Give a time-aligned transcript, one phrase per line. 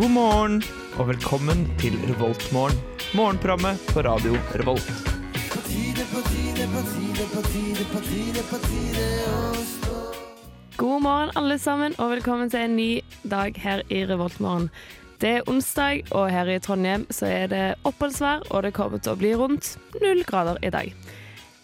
[0.00, 0.62] God morgen
[0.96, 2.78] og velkommen til Revoltmorgen.
[3.12, 4.86] Morgenprogrammet på radio Revolt.
[10.76, 14.70] God morgen, alle sammen, og velkommen til en ny dag her i Revoltmorgen.
[15.20, 19.12] Det er onsdag, og her i Trondheim så er det oppholdsvær, og det kommer til
[19.12, 20.94] å bli rundt null grader i dag.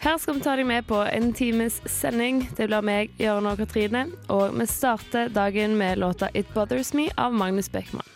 [0.05, 2.45] Her skal vi ta deg med på en times sending.
[2.53, 4.05] Det blir meg, Jørgen og Katrine.
[4.29, 8.16] Og vi starter dagen med låta 'It Bothers Me' av Magnus Beckmann.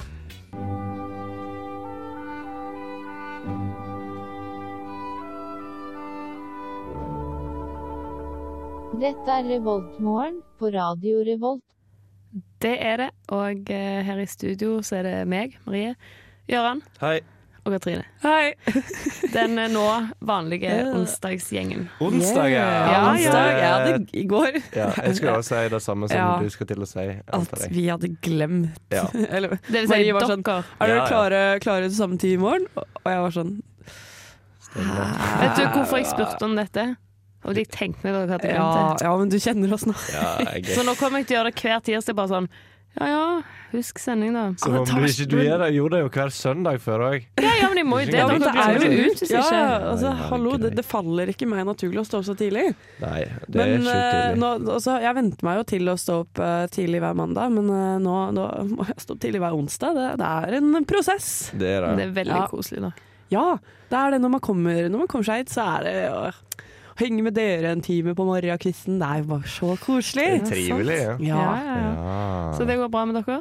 [9.01, 11.63] Dette er Revoltmorgen på Radio Revolt.
[12.63, 15.95] Det er det, og eh, her i studio så er det meg, Marie,
[16.51, 17.17] Gøran Hei.
[17.65, 18.05] og Katrine.
[18.23, 18.53] Hei!
[19.37, 19.87] Den eh, nå
[20.29, 21.89] vanlige onsdagsgjengen.
[22.05, 22.67] Onsdag, ja.
[22.93, 23.51] Ja, onsdag.
[23.63, 23.73] ja.
[23.89, 26.31] det, i går Ja, jeg skulle også si det samme som Ja.
[26.45, 27.09] du skal til å si.
[27.41, 29.07] at vi hadde glemt Ja.
[29.35, 30.45] Eller, Det vil si Marie var sånn.
[30.47, 32.69] Er dere klare, klare til samme tid i morgen?
[32.77, 33.57] Og jeg var sånn
[34.71, 36.93] Vet du hvorfor jeg spurte om dette?
[37.45, 39.07] Og de tenkte meg dere hadde ja, glemt det.
[39.07, 39.95] ja, men du kjenner oss nå.
[40.13, 40.35] Ja,
[40.75, 42.17] Så nå kommer jeg til å gjøre det hver tirsdag.
[42.19, 42.51] Bare sånn
[42.99, 43.27] Ja ja,
[43.71, 44.43] husk sending, da.
[44.59, 47.27] Som om du ikke du gjør det, gjorde det jo hver søndag før òg.
[47.39, 48.17] Ja ja, men de må jo det.
[48.19, 49.61] Ja, men det er jo- ut hvis Ja, ikke.
[49.93, 50.85] altså, Nei, er hallo, det, det.
[50.85, 52.65] faller ikke meg naturlig å stå opp så tidlig.
[53.01, 54.41] Nei, det er Men sjukt eh, tidlig.
[54.43, 57.71] nå, altså, jeg venter meg jo til å stå opp uh, tidlig hver mandag, men
[57.71, 59.95] uh, nå, nå må jeg stå opp tidlig hver onsdag.
[59.95, 61.31] Det, det er en prosess.
[61.55, 62.09] Det er Det det.
[62.11, 62.47] er veldig Ja.
[62.51, 62.93] koselig, da.
[63.31, 63.47] Ja,
[63.89, 66.33] det er det når man kommer, når man kommer seg hit, så er det å
[67.03, 68.99] henge med dere en time på morgenkvisten.
[69.01, 70.27] Det er jo bare så koselig.
[70.31, 71.17] Det er trivelig, ja.
[71.21, 71.43] Ja.
[71.43, 71.91] Ja, ja, ja.
[71.97, 72.53] Ja.
[72.59, 73.41] Så det går bra med dere?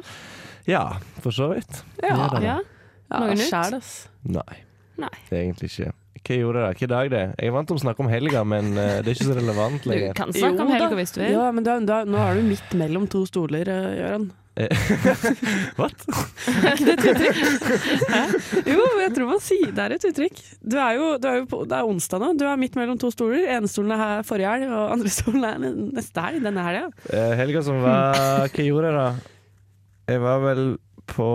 [0.70, 0.82] ja,
[1.24, 1.80] for så vidt.
[2.02, 2.14] Ja.
[2.14, 2.44] Det er det.
[2.48, 2.58] Ja?
[3.10, 3.48] Noe nytt?
[3.50, 3.94] Sjæl, ass.
[4.22, 4.60] Nei,
[5.02, 5.08] Nei.
[5.30, 5.92] det er egentlig ikke.
[6.20, 6.72] Hva gjorde dere?
[6.74, 7.30] Hvilken dag det er?
[7.40, 9.82] Jeg er vant til å snakke om helga, men eh, det er ikke så relevant
[9.82, 10.12] Du lenger.
[10.18, 10.76] kan snakke om Jo da.
[10.84, 11.30] helga hvis du vil.
[11.32, 14.28] Ja, men da, da, nå er du midt mellom to stoler, eh, Gøran.
[15.80, 15.94] What?
[16.50, 17.38] Er ikke det et uttrykk?
[18.10, 18.22] Hæ?
[18.66, 20.40] Jo, jeg tror man sier det er et uttrykk.
[20.60, 22.98] Du er jo, du er jo på, det er onsdag nå, du er midt mellom
[23.00, 23.46] to stoler.
[23.56, 26.42] Ene stolen er her forrige helg, og andre stolen er neste helg.
[26.44, 26.88] Denne helga.
[27.12, 29.36] Eh, helga som var Hva gjorde jeg da?
[30.10, 30.64] Jeg var vel
[31.10, 31.28] på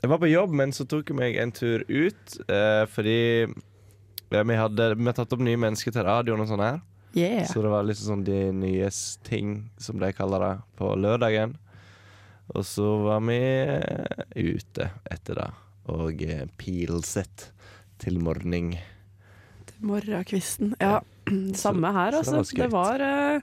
[0.00, 3.20] Jeg var på jobb, men så tok jeg meg en tur ut eh, fordi
[4.32, 6.80] vi hadde vi hadde tatt opp nye mennesker til radioen og sånn her.
[7.12, 7.44] Yeah.
[7.44, 8.88] Så det var liksom sånn de nye
[9.28, 11.52] ting, som de kaller det, på lørdagen.
[12.52, 15.50] Og så var vi eh, ute etter det,
[15.92, 17.48] og eh, pilset
[18.02, 18.74] til morgen.
[19.70, 20.74] Til Morgenkvisten.
[20.82, 20.98] Ja,
[21.58, 22.42] samme her, altså.
[22.42, 23.42] var Det var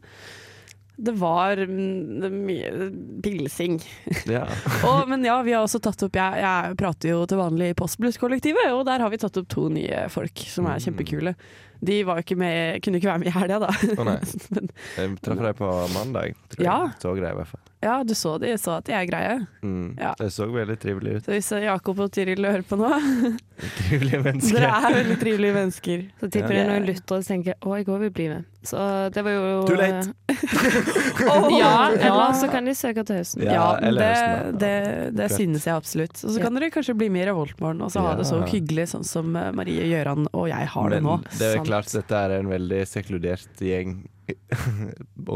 [1.00, 2.90] det var mm, det er mye
[3.24, 3.78] pilsing.
[4.36, 4.44] Ja.
[4.84, 7.78] Og, men ja, vi har også tatt opp Jeg, jeg prater jo til vanlig i
[7.80, 10.84] Postbluss-kollektivet, og der har vi tatt opp to nye folk som er Mm.
[10.90, 11.36] kjempekule.
[11.81, 13.69] De var jo ikke med, kunne ikke være med i helga, da.
[13.72, 14.17] Å nei.
[14.56, 16.35] Men, Jeg traff dem på mandag.
[16.51, 16.78] Tror Ja.
[16.90, 17.00] jeg.
[17.06, 17.62] Så greie, i hvert fall.
[17.81, 19.38] ja, du så de, så at de er greie.
[19.63, 19.95] Mm.
[19.97, 20.13] Ja.
[20.19, 21.23] Det så veldig trivelig ut.
[21.29, 22.90] Så hvis Jakob og Tiril hører på nå
[23.79, 24.56] Trivelige mennesker.
[24.59, 26.03] Dere er veldig trivelige mennesker.
[26.22, 26.56] Så tipper Ja.
[26.56, 28.46] det er noen lyttere som tenker å, jeg går vil bli med.
[28.69, 28.78] Så
[29.16, 30.11] det var jo Too late.
[31.59, 33.44] Ja, eller så kan de søke til høsten.
[33.47, 34.73] Ja, Ja, eller det, høsten, det,
[35.19, 36.16] det synes jeg absolutt.
[36.23, 36.44] Og så Ja.
[36.46, 39.35] kan dere kanskje bli med i Revoltmorgen og så ha det så hyggelig sånn som
[39.35, 41.17] eh, Marie Gjøran og jeg har det Men nå.
[41.40, 41.69] det er Sant.
[41.69, 44.00] Klart dette er en veldig sekludert gjeng.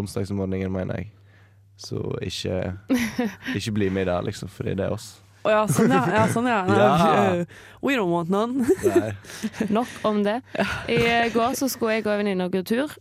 [0.04, 1.12] Onsdagsmorgenen, mener jeg.
[1.84, 2.78] Så ikke,
[3.58, 5.14] ikke bli med da, liksom, fordi det er oss.
[5.44, 6.02] Å ja, sånn ja.
[6.08, 6.60] ja, sånn, ja.
[6.72, 6.92] Ja.
[7.36, 8.64] Uh, We don't want none.
[8.86, 9.10] Nei.
[9.76, 10.38] Nok om det.
[10.88, 11.00] I
[11.34, 12.94] går så skulle jeg og en venninne gå tur.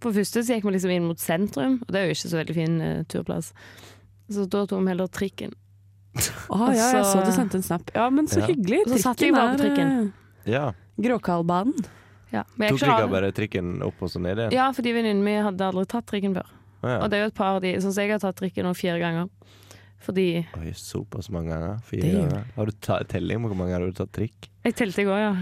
[0.00, 2.38] På første så gikk vi liksom inn mot sentrum, og det er jo ikke så
[2.40, 3.50] veldig fin eh, turplass.
[4.32, 5.52] Så da tok vi heller trikken.
[6.16, 7.92] Å ja, jeg så- du sendte en snap.
[7.94, 8.48] Ja, men så Ja.
[8.48, 8.80] hyggelig.
[8.86, 9.92] Og så satt jeg bare på trikken.
[10.46, 10.64] eh, Ja.
[10.96, 11.76] Gråkallbanen.
[12.32, 14.52] Ja, men jeg Tok er dere bare trikken opp og så ned igjen?
[14.58, 16.50] Ja, fordi venninnen min hadde aldri tatt trikken før.
[16.82, 16.98] Ah, ja.
[17.02, 18.74] Og det er jo et par av de Sånn som jeg har tatt trikken nå
[18.78, 19.30] fire ganger.
[20.04, 20.26] Fordi
[20.60, 21.80] Oi, såpass mange ganger?
[21.88, 22.44] Fire Det er ganger?
[22.54, 24.50] Har du ta telling på hvor mange ganger du har tatt trikk?
[24.68, 25.32] Jeg telte i går, ja.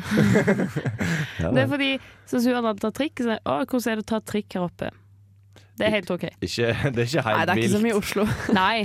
[1.42, 1.90] Ja, Det er fordi
[2.26, 4.64] så hun hadde tatt trikk, så jeg, å, hvordan er det å ta trikk her
[4.66, 4.88] oppe?
[5.76, 6.24] Det er helt OK.
[6.40, 8.04] ikke, det er ikke Nei, helt det er ikke så mye i vilt.
[8.06, 8.24] Oslo.
[8.56, 8.76] Nei,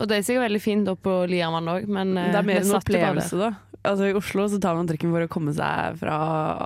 [0.00, 2.62] og det er sikkert veldig fint oppe på Liervann òg, men eh, Det er mer
[2.64, 3.50] en opplevelse, da.
[3.86, 6.16] Altså I Oslo så tar man trikken for å komme seg fra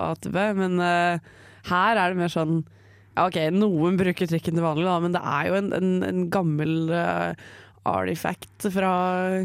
[0.05, 1.19] A til B, men uh,
[1.69, 2.57] her er det mer sånn
[3.15, 6.25] ja, OK, noen bruker trikken til vanlig, da, men det er jo en, en, en
[6.33, 7.31] gammel uh,
[7.87, 8.91] artifact fra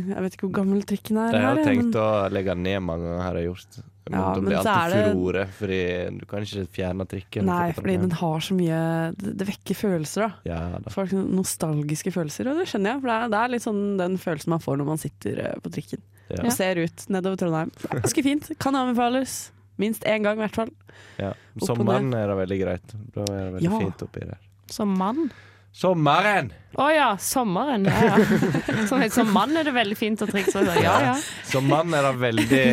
[0.01, 1.37] Jeg vet ikke hvor gammel trikken er.
[1.37, 3.81] Jeg har her, tenkt men, å legge den ned mange ganger, har jeg gjort.
[4.11, 5.81] Men Ja, det blir alltid det- furore, fordi
[6.19, 7.47] du kan ikke fjerne trikken.
[7.47, 8.81] Nei, for- fordi den har så mye
[9.21, 10.31] Det, det vekker følelser, da.
[10.51, 10.91] Ja da.
[10.91, 13.03] Folk Nostalgiske følelser, og det skjønner jeg.
[13.05, 15.61] For det er, det er litt sånn den følelsen man får når man sitter eh,
[15.63, 16.45] på trikken Ja.
[16.47, 17.71] og ser ut nedover Trondheim.
[17.91, 18.51] Ganske fint.
[18.63, 19.51] Kan anbefales.
[19.81, 20.71] Minst én gang, i hvert fall.
[21.19, 21.33] Ja.
[21.65, 22.97] Som mann er det veldig greit.
[23.15, 23.79] Da er det veldig Ja.
[23.81, 24.39] fint oppi der.
[24.71, 25.31] Som mann.
[25.73, 26.49] Sommeren!
[26.83, 27.85] Å ja, sommeren.
[27.87, 28.87] Ja, ja.
[28.91, 30.65] Som, som mann er det veldig fint å trikse.
[30.83, 31.13] Ja, ja.
[31.47, 32.65] Som mann er det veldig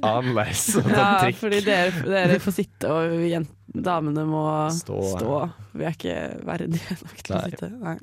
[0.00, 1.36] annerledes å ta Ja, trikk.
[1.42, 3.46] fordi dere, dere får sitte, og
[3.84, 5.00] damene må Stå.
[5.18, 5.40] stå.
[5.76, 6.16] Vi er ikke
[6.48, 7.70] verdige nok til å sitte.
[7.76, 7.96] Nei.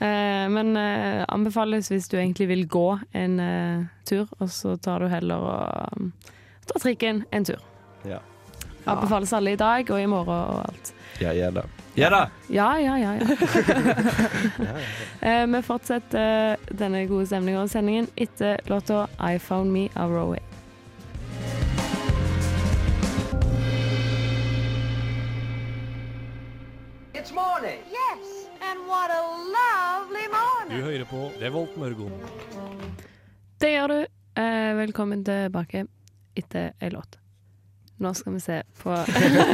[0.00, 5.04] Eh, men eh, anbefales hvis du egentlig vil gå en eh, tur, og så tar
[5.04, 6.12] du heller og um,
[6.64, 7.60] tar trikken en tur.
[8.08, 8.22] Ja.
[8.88, 10.94] Anbefales alle i dag og i morgen og alt.
[11.20, 11.66] Ja, gjør det.
[12.00, 12.22] Gjør det!
[12.48, 13.12] Ja, ja, ja.
[13.20, 14.72] ja.
[15.20, 20.40] Eh, vi fortsetter denne gode stemninga og sendingen etter låta 'I Found Me' av Roway.
[27.12, 27.89] It's morning.
[30.70, 32.12] Du hører på Revolt Mørgon.
[33.58, 33.96] Det gjør du.
[34.38, 35.82] Eh, velkommen tilbake
[36.38, 37.16] etter ei låt.
[38.00, 38.94] Nå skal vi se på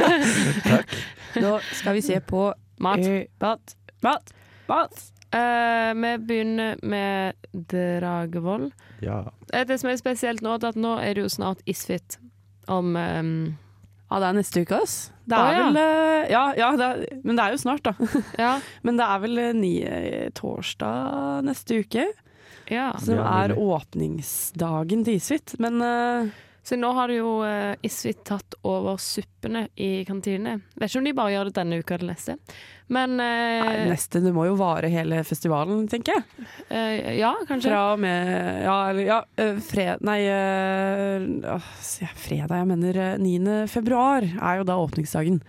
[0.69, 0.93] Takk.
[1.41, 2.43] Nå skal vi se på
[2.85, 3.01] mat.
[3.01, 3.73] eh, mat.
[4.05, 4.29] Mat.
[4.69, 5.01] Mat.
[5.33, 8.69] Eh, vi begynner med Dragevoll.
[9.01, 9.23] Ja.
[9.53, 12.19] Eh, Det som er spesielt nå, er at nå er det jo snart Isfit
[12.69, 13.57] om ehm,
[14.07, 14.95] Ja, det er neste uke, ass.
[15.27, 15.65] Det er er ja.
[15.65, 17.93] vel eh, Ja, ja det er, men det er jo snart, da.
[18.45, 18.53] Ja.
[18.87, 22.07] Men det er vel eh, ni, eh, torsdag neste uke,
[22.71, 22.91] ja.
[23.03, 25.57] som er åpningsdagen til Isfit.
[25.63, 26.31] Men eh,
[26.67, 30.57] Så nå har jo uh, Isfit tatt over suppene i kantinene.
[30.75, 32.35] Vet ikke om de bare gjør det denne uka eller neste.
[32.91, 36.45] Men eh, nei, neste Det må jo vare hele festivalen, tenker jeg.
[36.71, 37.71] eh, Ja, kanskje.
[37.71, 38.29] Fra og med
[38.65, 40.03] Ja, eller ja, eh, fred...
[40.07, 41.25] Nei, eh,
[42.03, 43.55] jeg fredag, jeg mener eh, 9.
[43.71, 45.39] februar er jo da åpningsdagen.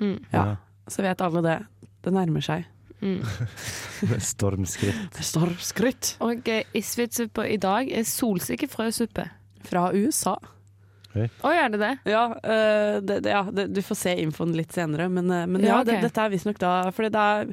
[0.00, 0.44] Mm, Ja.
[0.88, 1.56] Så vet alle det.
[2.04, 2.64] Det nærmer seg.
[3.00, 3.20] mm.
[4.12, 5.16] Med stormskritt.
[5.24, 6.12] Stormskritt.
[6.24, 9.24] Og uh, Isfit-suppa i dag er solsikkefrøsuppe.
[9.66, 10.36] fra USA.
[11.24, 11.90] Å, er det det?
[12.12, 15.64] Ja, uh, det, det, ja det, du får se infoen litt senere, men, uh, men
[15.64, 15.96] ja, Ja, okay.
[15.96, 17.50] det, dette er visstnok da Fordi det er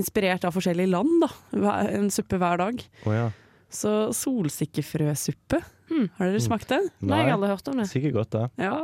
[0.00, 1.78] inspirert av forskjellige land, da.
[1.94, 2.82] En suppe hver dag.
[3.06, 3.30] Å ja.
[3.74, 6.06] Så solsikkefrøsuppe, Hmm.
[6.16, 6.78] har dere smakt det?
[7.04, 7.84] Nei, jeg har aldri hørt om det.
[7.90, 8.44] Sikkert godt, da.
[8.56, 8.76] Ja.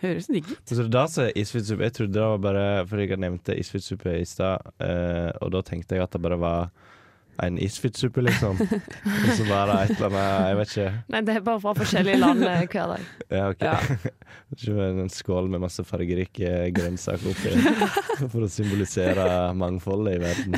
[0.00, 0.60] Høres digg ut.
[0.70, 4.14] Så det da som er isfitsuppe Jeg trodde det var bare fordi jeg nevnte isfitsuppe
[4.20, 6.70] i stad, uh, og da tenkte jeg at det bare var
[7.46, 8.58] en isfitsuppe, liksom.
[9.26, 10.88] Og så bare et eller annet Jeg vet ikke.
[11.14, 13.08] Nei, det er bare fra forskjellige land eh, hver dag.
[13.30, 13.62] Ja, ok.
[13.62, 13.76] Ja.
[14.54, 17.52] Ikke en skål med masse fargerike grønnsaker oppi.
[18.32, 20.56] For å symbolisere mangfoldet i verden.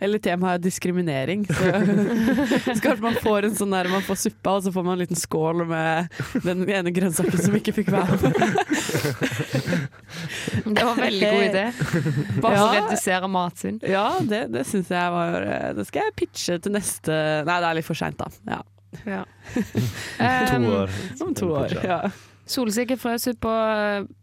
[0.00, 1.44] Eller temaet er diskriminering.
[1.48, 1.54] Så,
[2.64, 5.02] så kanskje man får en sånn der man får suppa, og så får man en
[5.04, 8.34] liten skål med den ene grønnsaken som ikke fikk være med.
[10.64, 11.64] Det var en veldig god idé.
[12.40, 12.66] Bare Ja.
[12.78, 13.80] redusere matsvinn.
[13.88, 17.16] Ja, det, det syns jeg var eh, Det skal jeg pitche til neste
[17.46, 18.28] Nei, det er litt for seint, da.
[18.48, 18.60] Ja.
[19.08, 19.24] Ja.
[20.50, 20.90] To Um, år.
[21.24, 21.72] Om to år.
[21.84, 21.98] Ja.
[22.46, 23.54] Solsikkefrøsuppe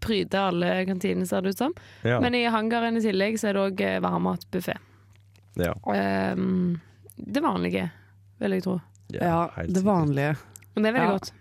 [0.03, 1.73] pryder alle kantinene, ser det ut som.
[2.05, 2.19] Ja.
[2.23, 4.77] Men i hangaren i tillegg så er det òg varmmatbuffé.
[5.59, 5.73] ja.
[5.85, 6.79] Um,
[7.21, 7.89] det vanlige,
[8.41, 8.79] vil jeg tro.
[9.13, 10.35] ja, det vanlige.
[10.73, 11.17] Men det er veldig Ja.
[11.17, 11.31] godt.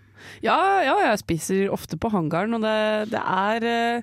[0.45, 4.01] Ja, ja, jeg spiser ofte på hangaren, og det, det er eh,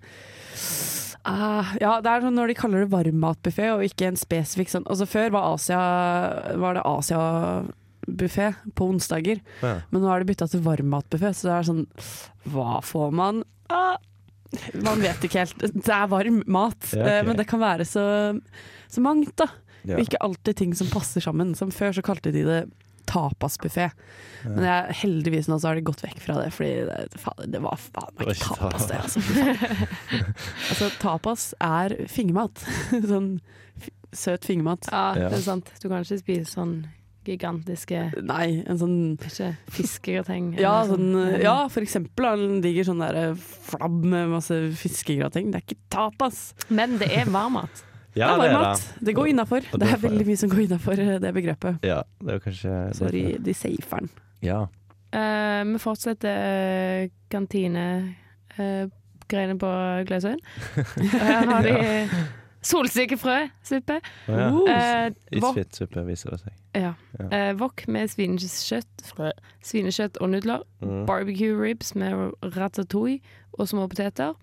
[1.28, 4.86] ah, Ja, det er sånn når de kaller det varmmatbuffé og ikke en spesifikk sånn
[4.88, 5.80] Altså Før var, Asia,
[6.60, 9.74] var det Asia-buffé på onsdager, Ja.
[9.90, 11.86] men nå er det bytta til varmmatbuffé, så det er sånn
[12.52, 13.42] Hva får man?
[13.70, 13.96] Uh,
[14.80, 15.58] man vet ikke helt.
[15.60, 17.20] Det er varm mat, Ja, okay.
[17.20, 17.26] ok.
[17.28, 18.04] men det kan være så,
[18.88, 19.50] så mangt, da.
[19.84, 19.98] Ja.
[20.00, 21.54] Ikke alltid ting som passer sammen.
[21.56, 22.62] Som før så kalte de det
[23.08, 23.88] tapasbuffé.
[24.44, 27.60] Men jeg, heldigvis nå så har de gått vekk fra det, fordi det, faen, det
[27.64, 29.00] var faen meg ikke tapas, det.
[29.02, 29.22] Altså,
[30.70, 32.62] altså tapas er fingermat.
[33.12, 33.32] sånn
[34.14, 34.88] søt fingermat.
[34.92, 35.28] Ja, Ja.
[35.32, 35.72] det er sant.
[35.82, 36.78] Du kan ikke spise sånn
[37.28, 40.54] gigantiske Nei, en sånn ikke, fiskegrateng.
[40.56, 41.10] ja, sånn,
[41.42, 45.50] ja, for eksempel en diger sånn der flabb med masse fiskegrateng.
[45.52, 46.38] Det er ikke tapas.
[46.72, 47.84] Men det er varmmat.
[48.16, 48.94] Ja, det er varmmat.
[49.04, 49.60] Det går innafor.
[49.60, 51.74] Det er veldig mye som går innafor det begrepet.
[51.86, 54.08] Ja, det er kanskje Sorry, de, safer den.
[54.42, 54.60] Ja.
[55.14, 59.70] Uh, vi fortsetter uh, kantinegreiene på
[60.08, 60.40] Gløshaugen.
[61.22, 61.74] Her har de
[62.68, 63.96] solsikkefrøsuppe.
[64.28, 64.48] Oh, ja.
[64.50, 64.58] Uh,
[65.08, 66.52] Eh, Isfitsuppe, viser det seg.
[66.74, 66.92] ja.
[67.18, 67.26] Ja.
[67.32, 69.12] Eh, wok med svinekjøtt,
[69.64, 70.60] svinekjøtt og nudler.
[70.82, 71.06] Mm.
[71.06, 73.20] Barbecue ribs med ratatouille
[73.52, 74.34] og små poteter.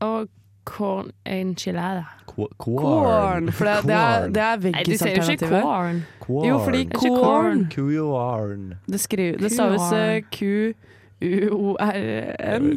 [0.00, 0.28] Og
[0.70, 2.04] corn enchilada.
[2.26, 5.62] Corn, for det, det er, det er Nei, du sier jo ikke veggisalternativet.
[5.66, 6.06] corn.
[6.20, 6.46] Corn.
[6.46, 8.74] Jo, fordi Det corn Corn.
[8.86, 10.22] Det, skriver, det staves eh,
[11.18, 11.78] Q-U-O-R-N.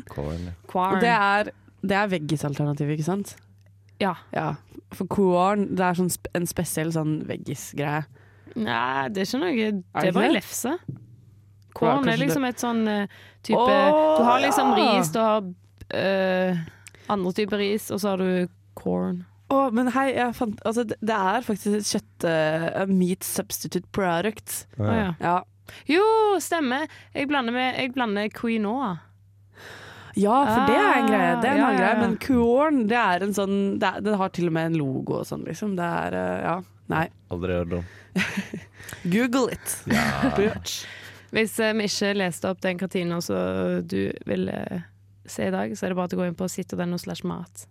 [0.09, 0.49] Corn.
[0.73, 1.43] Og det er,
[1.81, 3.35] det er veggisalternativet, ikke sant?
[4.01, 4.13] Ja.
[4.33, 4.53] ja.
[4.93, 8.03] For corn det er sånn sp en spesiell sånn veggis-greie.
[8.53, 10.71] Nei, det er ikke noe Det er bare lefse.
[11.73, 13.07] Corn ja, er liksom et sånn eh,
[13.41, 14.77] type oh, Du har liksom ja.
[14.77, 15.41] ris, du har
[15.97, 16.59] eh,
[17.11, 19.23] andre typer ris, og så har du corn.
[19.53, 24.63] Å, men hei, jeg fant, altså, det, er faktisk et kjøtt uh, meat substitute product.
[24.79, 25.09] Ah, ja.
[25.21, 25.39] Ja.
[25.89, 26.05] Jo,
[26.43, 26.87] stemmer.
[27.15, 28.93] Jeg blander, med, jeg blander quinoa.
[30.19, 31.29] Ja, for det er en greie.
[31.41, 32.01] Det er en Ah, annen ja, ja, greie.
[32.03, 35.19] Men corn, det er en sånn det, er, Den har til og med en logo
[35.21, 35.75] og sånn, liksom.
[35.79, 36.59] Det er uh, Ja.
[36.91, 37.05] Nei.
[37.31, 37.85] Aldri hørt om.
[39.13, 39.77] Google it.
[40.37, 40.83] Bitch.
[41.33, 43.37] Hvis eh, vi ikke leste opp den kantina så
[43.81, 44.83] du ville
[45.29, 47.67] se i dag, så er det bare til å gå inn på sitt.no slash mat.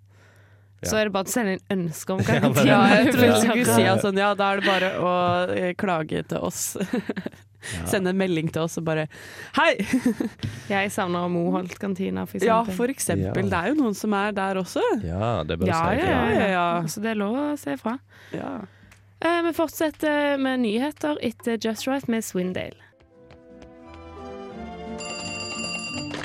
[0.83, 3.37] Så er det bare å sende inn ønske om hva Ja, det Ja, jeg tror
[3.39, 5.13] skulle si sånn, ja, da er det bare å
[5.55, 6.73] eh, klage til oss.
[7.87, 9.05] Sende en melding til oss og bare
[9.55, 9.77] Hei!
[10.73, 13.45] Jeg savner Moholt-kantina, for Ja, for eksempel.
[13.45, 13.51] Ja.
[13.53, 14.83] Det er jo noen som er der også.
[15.07, 16.69] Ja, det bare Ja, si ja, ja, ja.
[16.91, 17.95] Så det er lov å se fra.
[18.35, 18.57] Ja.
[19.23, 22.91] Eh, vi fortsetter med nyheter etter Just Right med Swindale.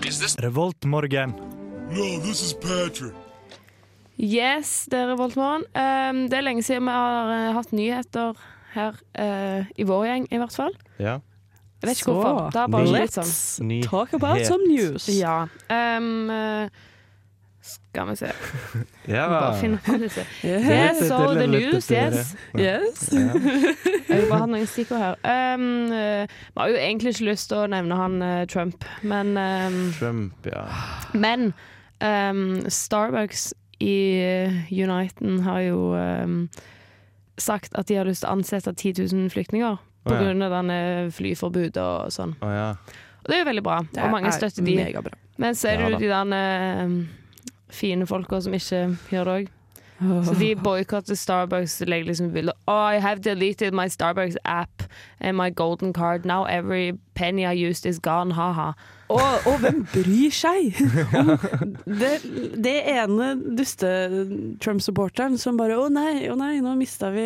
[0.07, 1.33] Revoltmorgen.
[1.91, 3.13] No, this is Patrick.
[4.17, 5.65] Yes, det er Revoltmorgen.
[5.75, 8.39] Um, det er lenge siden vi har uh, hatt nyheter
[8.73, 10.77] her uh, i vår gjeng, i hvert fall.
[10.97, 11.17] Ja.
[11.81, 12.49] Jeg vet ikke Så, hvorfor.
[12.55, 13.33] Det er bare litt sånn.
[13.67, 15.09] let's talk about some news.
[15.11, 15.43] Ja.
[15.69, 16.69] Um, eh,
[17.67, 18.31] skal vi se.
[19.07, 19.27] Ja.
[19.31, 20.23] Bare finne på disse.
[20.43, 20.65] Yes.
[20.67, 22.33] Yes, so the news, yes.
[22.59, 23.05] yes.
[24.09, 25.15] Jeg vil bare ha noen stikkord her.
[25.55, 29.31] Um, eh, vi har jo egentlig ikke lyst til å nevne han eh, Trump, men
[29.39, 30.65] um, Trump, ja.
[31.15, 31.51] Men
[32.03, 36.39] um, Starbucks i eh, Uniten har jo um,
[37.39, 40.49] sagt at de har lyst til å ansette 10 000 flyktninger på Oh, ja.
[40.51, 40.79] denne
[41.11, 42.35] flyforbudet og sånn.
[42.39, 42.69] Oh, ja.
[43.23, 44.75] Og det er jo veldig bra, og mange støtter de.
[44.79, 45.17] Megabra.
[45.37, 46.93] Men ser du Ja jo de der um,
[47.69, 49.53] fine folka som ikke gjør det òg.
[49.97, 54.83] Så de boikotter Starbucks og legger liksom bilder Oh, I have deleted my Starbucks app
[55.19, 56.23] and my golden card.
[56.23, 58.73] Now every penny I used is gone, ha-ha.
[59.09, 60.77] Og, og hvem bryr seg
[61.17, 61.31] om
[61.87, 62.11] det,
[62.61, 63.89] det ene duste
[64.61, 67.25] Trump-supporteren som bare 'Å nei, å nei, nå mista vi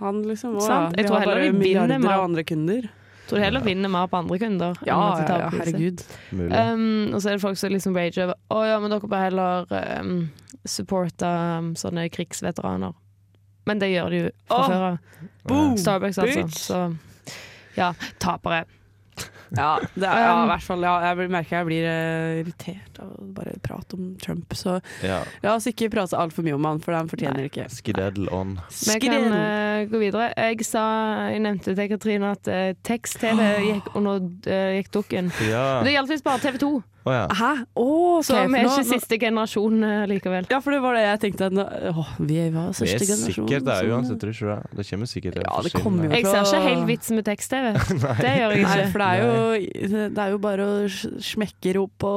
[0.00, 0.56] han', liksom.
[0.58, 0.96] Å, Sant.
[0.96, 2.90] ja, Jeg vi tror har heller vinner milliarder med- av andre kunder.
[3.28, 4.74] Tror du heller vinner mer på andre kunder.
[4.82, 6.02] enn Ja, at de ja, tar ja, herregud.
[6.32, 9.24] Um, og så er det folk som liksom rager over Å ja, men dere bør
[9.24, 10.12] heller um,
[10.68, 12.92] supporte um, sånne krigsveteraner.
[13.64, 15.76] Men det gjør de jo fra oh, før av.
[15.80, 16.42] Starbucks, altså.
[16.44, 16.60] bitch.
[16.68, 16.82] Så
[17.78, 18.64] ja, tapere.
[19.56, 20.84] Ja, det er, ja, i hvert fall.
[20.86, 24.54] Ja, jeg merker jeg blir eh, irritert av å bare prate om Trump.
[24.58, 25.20] Så Ja.
[25.44, 27.68] la oss ikke prate altfor mye om han, for han fortjener ikke.
[27.72, 28.56] Skidaddle on.
[28.70, 30.30] Vi kan uh, gå videre.
[30.36, 30.84] Jeg sa,
[31.32, 35.30] jeg nevnte til Katrine at uh, tekst-TV gikk under uh, gikk dukken.
[35.48, 35.82] Ja.
[35.84, 36.72] Det gjaldt visst bare TV 2,
[37.04, 37.24] Å ja.
[37.36, 37.48] Hæ?
[37.76, 40.46] Oh, ok, så vi er for ikke nå- nå- siste generasjon uh, likevel.
[40.48, 41.48] Ja, for det var det jeg tenkte.
[41.50, 43.34] at nå- Åh, vi var Det første er generasjon.
[43.44, 44.62] sikkert det, er uansett, tror jeg.
[44.64, 44.78] det?
[44.78, 47.66] Det kommer sikkert Ja, det kommer jo Jeg ser ikke helt vitsen med tekst-TV.
[48.24, 48.88] Det gjør jeg Nei, ikke.
[48.94, 50.88] for det er, jo, det er jo bare å
[51.20, 52.12] smekke opp på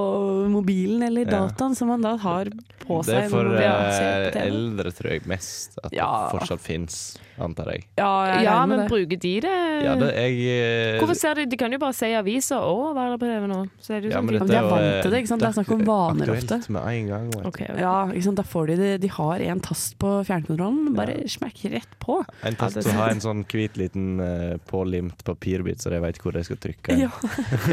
[0.55, 1.33] mobilen eller Ja.
[1.47, 2.45] dataen som man da har
[2.87, 3.11] på seg.
[3.11, 6.29] Det er for eh, eldre, tror jeg, mest at Ja.
[6.31, 7.83] det fortsatt fins, antar jeg.
[7.97, 8.87] Ja, jeg Ja, men det.
[8.89, 9.53] bruker de det?
[9.85, 12.93] Ja, det jeg eh, Hvorfor ser de De kan jo bare si i avisa å,
[12.95, 13.59] hva er det på TV nå?
[13.79, 15.19] Så er det jo Ja, sånn men de- Ja, de er vant eh, til det,
[15.21, 15.41] ikke sant?
[15.41, 16.71] Det er snakk om vaner aktuelt ofte.
[16.71, 17.25] med en gang.
[17.31, 17.47] vet du.
[17.47, 17.79] Ok, ok.
[17.79, 18.35] Ja, ikke sant?
[18.41, 18.91] Da får de det.
[19.01, 21.27] De har en tast på fjernkontrollen, bare Ja.
[21.37, 22.19] smekk rett på.
[22.43, 26.33] En tast test har en sånn hvit liten uh, pålimt papirbit, så de vet hvor
[26.33, 26.97] de skal trykke.
[26.97, 27.09] Ja.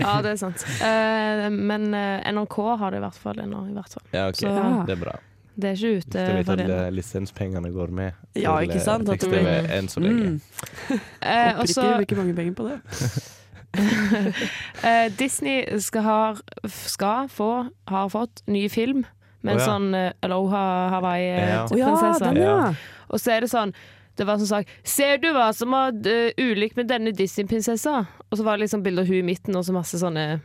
[0.01, 0.65] Ja, det er sant.
[0.83, 3.65] Eh, men eh, NRK har det i hvert fall ennå.
[3.71, 4.03] I hvert fall.
[4.13, 4.37] Ja, ok.
[4.45, 5.17] Så- Det er bra.
[5.55, 6.79] Det er ikke Hvis ute du vet for at det.
[6.87, 8.13] eh, lisenspengene går med.
[8.35, 9.07] Ja, ikke eh, sant?
[9.07, 10.31] Tekst-TV enn så lenge.
[10.35, 10.41] Mm.
[11.25, 12.79] Eh, Håper og ikke så de bruker mange penger på det.
[14.85, 16.19] eh, Disney skal, ha,
[16.69, 17.51] skal få,
[17.89, 19.05] har fått ny film
[19.45, 19.67] med en Å, ja.
[19.69, 22.33] sånn eh, Aloha Hawaii-prinsesse.
[22.39, 22.75] Ja, Oh, ja.
[23.15, 23.73] Og så er det sånn
[24.17, 28.07] Det var som sagt Ser du hva som var uh, ulikt med denne Disney-prinsessa?
[28.31, 30.41] Og så var det liksom bilde av hun i midten, og så masse sånne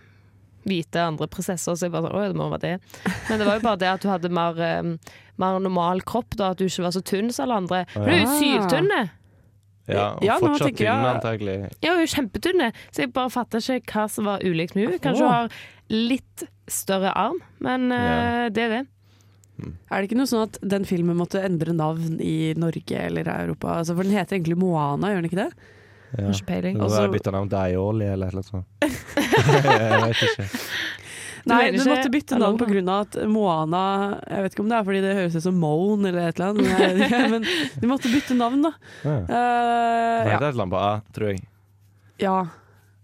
[0.67, 1.75] hvite andre prinsesser.
[1.77, 2.73] Så jeg bare sånn Å, det må være det.
[3.29, 6.51] Men det var jo bare det at du hadde mer, eh, mer normal kropp, da.
[6.51, 7.85] At du ikke var så tynn som alle andre.
[7.93, 9.01] For du er jo syltynne!
[9.89, 10.99] Ja, og Ja, fortsatt tynn, ja.
[11.15, 11.55] antagelig.
[11.81, 12.67] Ja, hun er jo kjempetynne.
[12.93, 14.99] Så jeg bare fatter ikke hva som var ulikt med henne.
[15.01, 15.49] Kanskje hun har
[15.89, 18.83] litt større arm, men eh, det er det.
[19.89, 23.79] Er det ikke noe sånn at den filmen måtte endre navn i Norge eller Europa?
[23.81, 25.49] Altså, for den heter egentlig Moana, gjør den ikke det?
[26.17, 26.25] Ja.
[26.25, 26.77] Har ikke peiling.
[26.79, 28.65] Nå Og har jeg bytta navn til Aioli eller noe sånt.
[28.83, 30.45] jeg vet ikke.
[31.49, 32.95] Nei, du ikke måtte bytte navn pga.
[32.99, 33.81] at Moana
[34.27, 36.49] Jeg vet ikke om det er fordi det høres ut som Moan eller et eller
[36.51, 37.45] annet, men,
[37.81, 38.71] du måtte bytte navn, da.
[39.05, 39.13] Ja.
[39.23, 41.45] Eh, Det er et eller annet på A, tror jeg.
[42.25, 42.39] ja.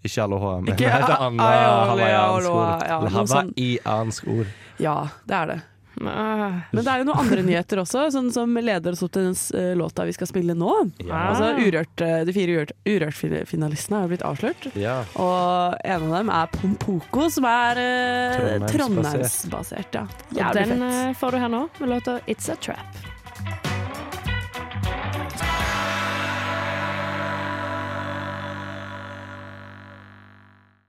[0.06, 1.42] Ikke Aloha, men Ikke det heter A- annet
[1.90, 2.84] hawaiiansk ord.
[3.16, 4.52] hawaiiansk ord.
[4.84, 5.62] ja, det er det.
[6.02, 6.60] Ah.
[6.72, 9.62] Men det er jo noen andre nyheter også, sånn som leder oss opp eh, til
[9.62, 10.74] den låta vi skal spille nå.
[11.06, 11.22] Ja.
[11.32, 15.00] Altså urørt, eh, De fire Urørt-finalistene har blitt avslørt, ja.
[15.16, 19.92] og en av dem er Pompoko, som er eh, Trondheimsbasert.
[19.96, 20.50] Trondheims ja.
[20.52, 21.20] ja den fett.
[21.22, 23.14] får du her nå med låta 'It's a Trap'.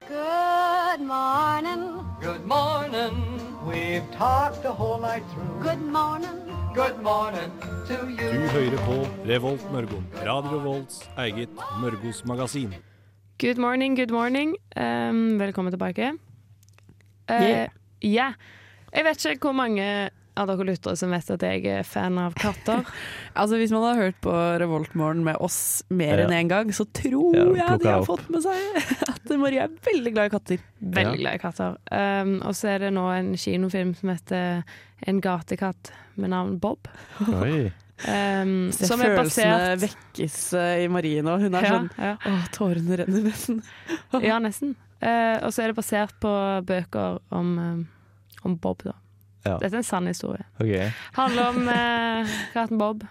[0.08, 2.04] Good morning.
[2.22, 3.45] Good morning.
[3.66, 5.62] We've talked the whole night through.
[5.62, 6.36] Good morning.
[6.74, 7.50] Good morning
[7.88, 8.32] to you.
[8.32, 10.02] Du hører på Revolt Mørgo.
[10.26, 11.48] Radio Volts eget
[11.80, 12.74] Mørgos magasin.
[13.38, 14.54] Good morning, good morning.
[14.76, 16.12] Um, velkommen tilbake.
[17.30, 17.68] Uh, Yeah.
[18.02, 18.32] ja.
[18.94, 22.34] Jeg vet ikke hvor mange av dere lyttere som vet at jeg er fan av
[22.38, 22.84] katter.
[23.36, 26.26] Altså Hvis man har hørt på Revoltmorgen med oss mer Ja.
[26.26, 28.06] enn én gang, så tror Ja, jeg de har opp.
[28.08, 28.56] fått med seg
[29.12, 30.58] at Marie er veldig glad i katter.
[30.80, 31.22] Veldig Ja.
[31.22, 31.76] glad i katter.
[31.90, 34.62] Um, og så er det nå en kinofilm som heter
[35.06, 36.88] En gatekatt med navn Bob.
[37.28, 37.72] Oi.
[37.96, 41.38] Um, Se som er følelsene basert vekkes eh, i Marie nå.
[41.40, 42.10] Hun er ja, sånn ja.
[42.28, 43.62] Å, tårene renner nesten.
[44.20, 44.74] ja, nesten.
[45.00, 46.28] Uh, og så er det basert på
[46.68, 47.80] bøker om, um,
[48.44, 48.92] om Bob, da.
[49.46, 49.56] Ja.
[49.62, 50.44] Dette er en sann historie.
[50.60, 50.90] Okay.
[51.16, 53.04] Handler om eh, katten Bob.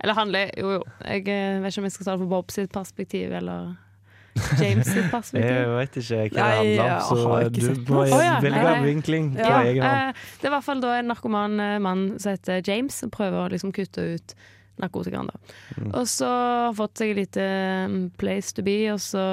[0.00, 0.82] Eller handler Jo, jo.
[1.04, 3.76] Jeg eh, vet ikke om jeg skal ta det fra Bob sitt perspektiv eller
[4.60, 5.48] James sitt perspektiv.
[5.50, 8.20] Jeg vet ikke hva det handler om, så du må noe.
[8.22, 8.36] Ja.
[8.44, 10.12] velge Nei, en vinkling på Ja, egen hånd.
[10.12, 13.10] eh, det er i hvert fall da en narkoman eh, mann som heter James, som
[13.10, 14.36] prøver å liksom kutte ut
[14.78, 15.26] narkotikaen.
[15.32, 15.56] da.
[15.80, 15.88] Mm.
[15.98, 17.48] Og så har han fått seg et lite
[17.90, 19.24] mm, place to be, og så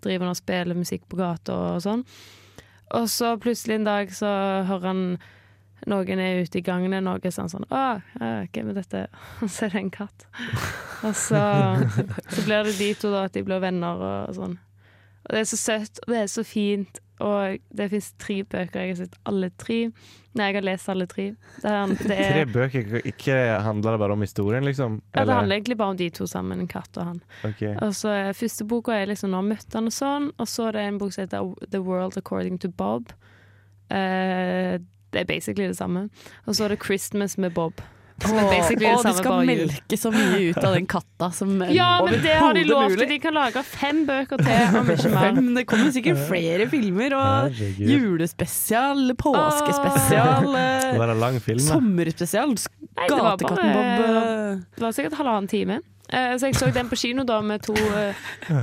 [0.00, 2.06] driver han og spiller musikk på gata og sånn.
[2.94, 4.30] Og så plutselig en dag så
[4.70, 5.04] hører han
[5.90, 7.84] noen er ute i gangen, og noe sånn sånn Å,
[8.54, 9.06] hvem er dette?
[9.44, 10.26] Og så er det en katt.
[11.04, 11.40] Og så,
[12.30, 14.58] så blir det de to, da, at de blir venner og sånn.
[15.24, 17.00] Og det er så søtt, og det er så fint.
[17.22, 19.78] Og det fins tre bøker, jeg har sett alle tre.
[20.34, 21.28] Nei, jeg har lest alle tre.
[21.62, 24.96] Det, er, det, Tre er, bøker, ikke handler det bare om historien, liksom?
[25.14, 27.20] ja, det handler egentlig bare om de to sammen, en katt og han.
[27.46, 27.62] Ok.
[27.70, 30.76] Og så er Første boka er liksom når møtte han og sånn, og så er
[30.76, 33.14] det en bok som heter The World According to Bob.
[33.94, 34.80] Eh,
[35.14, 36.08] det er basically det samme.
[36.46, 37.80] Og så er det Christmas med Bob.
[38.22, 41.56] Som er basically Å, det de skal melke så mye ut av den katta som
[41.74, 43.08] Ja, men det har de lov til.
[43.10, 45.40] de kan lage fem bøker til, om ikke mer.
[45.58, 52.54] Det kommer sikkert flere filmer, og julespesial, påskespesial, Det var en lang film, sommerspesial,
[52.94, 55.80] Gatekatten Bob eh, Det var sikkert halvannen time.
[56.14, 58.14] Eh, så jeg så den på kino da med to, eh,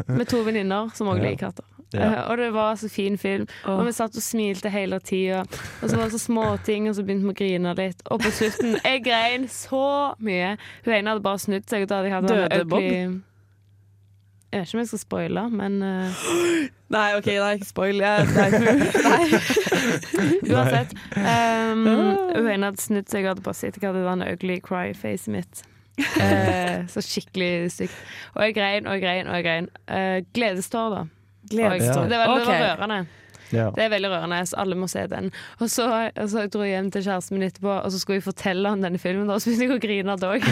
[0.08, 1.68] med to venninner som òg liker katter.
[1.94, 2.02] Ja.
[2.02, 3.48] Eh, og det var så fin film.
[3.68, 5.44] Og vi satt og smilte hele tida.
[5.82, 8.06] Og så var det så småting, og så begynte vi å grine litt.
[8.12, 10.56] Og på slutten Jeg grein så mye.
[10.86, 11.90] Hun ene hadde bare snudd seg.
[11.92, 13.22] Døde Bob?
[14.52, 16.24] Jeg vet ikke om jeg skal spoile, men uh...
[16.92, 18.02] Nei, OK, nei, ikke spoil.
[18.04, 18.50] Jeg, nei,
[20.52, 20.92] uansett.
[21.16, 25.32] Um, hun ene hadde snudd seg og hadde bare sett jeg hadde den ugly cry-facet
[25.32, 25.64] mitt.
[26.02, 27.96] Uh, så skikkelig stygt.
[28.36, 29.72] Og jeg grein og jeg grein og jeg grein.
[29.88, 31.21] Uh, Gledestår, da.
[31.52, 32.06] Gledestår.
[32.06, 33.02] Og Det, var, det var rørende.
[33.52, 33.66] Ja.
[33.76, 35.26] Det er veldig rørende, så alle må se den.
[35.60, 38.26] Og så, og så dro jeg hjem til kjæresten min etterpå, og så skulle jeg
[38.30, 40.46] fortelle om denne filmen, og så begynte jeg å grine da òg.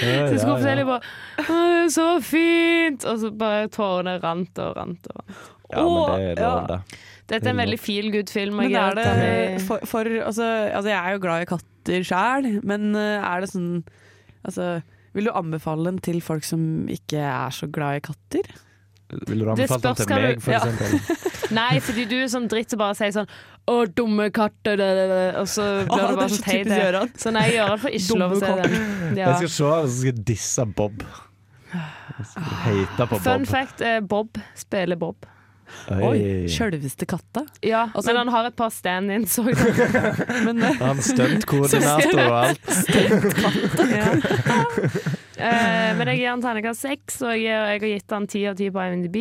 [0.00, 1.00] Så jeg skulle fortelle bare
[1.40, 3.06] Å, er så fint!
[3.08, 5.08] Og så bare tårene rant og rant.
[5.10, 5.40] og rant.
[5.72, 6.80] ja, men det er lov, ja.
[7.30, 8.56] Dette er en veldig feel good-film.
[8.58, 12.90] Men er det for, for altså, altså, jeg er jo glad i katter sjæl, men
[12.98, 13.72] eh, er det sånn
[14.40, 14.78] Altså,
[15.16, 18.50] vil du anbefale den til folk som ikke er så glad i katter?
[19.10, 20.60] Vil du anbefale den til meg, for ja.
[20.62, 21.26] eksempel?
[21.60, 23.30] Nei, fordi du er sånn dritt som bare sier sånn
[23.70, 25.24] 'Å, dumme katter', det, det, det.
[25.38, 26.70] og så blir Åh, det det bare er så sånn teit.
[26.70, 26.78] det.
[26.80, 27.10] Gøran.
[27.22, 28.70] Så nei, Gøran får ikke Dumme lov å se det.
[29.18, 29.26] Ja.
[29.26, 31.04] Jeg skal se, og så skal jeg disse Bob.
[31.74, 35.28] Jeg skal Hate på Fun fact er Bob spiller Bob.
[35.90, 37.44] Oi, Sjølveste katta.
[37.66, 39.50] Ja, Også, men han har et par stand-ins òg.
[39.54, 42.66] eh, Han stuntkoordinator og alt.
[43.90, 44.10] Ja.
[45.40, 48.58] uh, men jeg gir han terningkast seks, og jeg, jeg har gitt han ti av
[48.60, 49.18] ti på IMDb.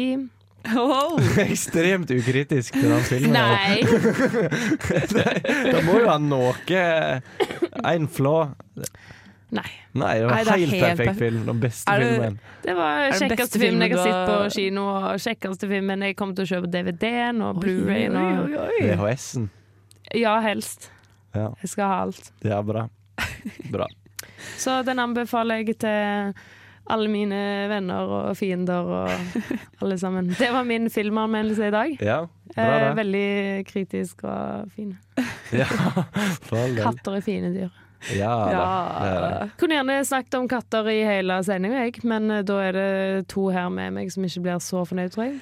[1.39, 3.31] Ekstremt ukritisk til den filmen.
[3.31, 3.79] Nei!
[5.71, 6.51] Da må jo ha noe
[7.87, 8.35] En flå.
[9.51, 9.65] Nei.
[9.97, 11.19] Nei, det var Nei, det helt, helt perfekt perfekt.
[11.19, 11.45] film.
[11.47, 12.39] Den beste det- filmen.
[12.61, 16.35] Det var den kjekkeste filmen jeg har sett på kino, og kjekkeste filmen jeg kommer
[16.35, 19.49] til å kjøpe DVD-en og Blu-rayen og VHS-en.
[20.13, 20.91] Ja, helst.
[21.35, 22.31] Ja, Jeg skal ha alt.
[22.41, 22.87] det er bra.
[23.71, 23.87] Bra.
[24.57, 26.33] Så den anbefaler jeg til
[26.89, 29.09] alle mine venner og fiender og
[29.81, 30.29] alle sammen.
[30.39, 31.97] Det var min filmanmeldelse i dag.
[32.01, 32.21] Ja,
[32.55, 32.95] bra Eh, det.
[32.97, 34.97] veldig kritisk og fin.
[35.53, 35.65] Ja,
[36.45, 36.83] for all del.
[36.85, 37.69] Katter er fine dyr.
[38.15, 38.67] Ja da,
[39.03, 39.47] det det.
[39.59, 42.91] Kunne gjerne snakket om katter i hele sendinga, jeg, men eh, da er det
[43.31, 45.41] to her med meg som ikke blir så fornøyd, tror jeg.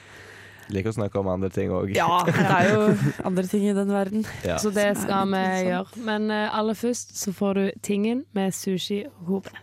[0.74, 1.94] Liker å snakke om andre ting òg.
[1.96, 2.82] Ja, det er jo
[3.30, 4.26] andre ting i den verden.
[4.44, 4.58] Ja.
[4.60, 6.02] Så det skal vi gjøre.
[6.10, 9.56] Men eh, aller først så får du Tingen med sushi og hobe.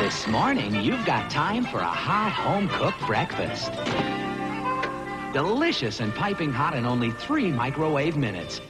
[0.00, 3.70] This morning, you've got time for a hot home cooked breakfast.
[5.32, 8.60] Delicious and piping hot in only three microwave minutes.